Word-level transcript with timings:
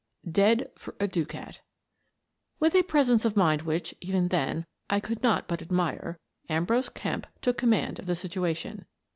"dead 0.27 0.71
for 0.75 0.95
a 0.99 1.07
ducat" 1.07 1.61
With 2.59 2.73
a 2.73 2.81
presence 2.81 3.23
of 3.23 3.35
mind 3.37 3.61
which, 3.61 3.93
even 4.01 4.29
then, 4.29 4.65
I 4.89 4.99
could 4.99 5.21
not 5.21 5.47
but 5.47 5.61
admire, 5.61 6.17
Ambrose 6.49 6.89
Kemp 6.89 7.27
took 7.39 7.59
com 7.59 7.69
mand 7.69 7.99
of 7.99 8.07
the 8.07 8.15
situation. 8.15 8.87